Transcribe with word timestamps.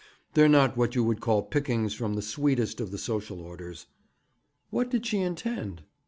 'They're 0.33 0.49
not 0.49 0.75
what 0.75 0.95
you 0.95 1.03
would 1.03 1.21
call 1.21 1.43
pickings 1.43 1.93
from 1.93 2.15
the 2.15 2.23
sweetest 2.23 2.81
of 2.81 2.89
the 2.89 2.97
social 2.97 3.39
orders.' 3.39 3.85
'What 4.71 4.89
did 4.89 5.05
she 5.05 5.19
intend?' 5.19 5.83